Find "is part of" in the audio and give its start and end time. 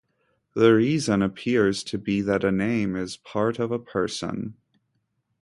2.95-3.71